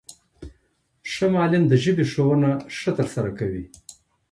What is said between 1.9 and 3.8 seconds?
ښوونه ښه ترسره کوي.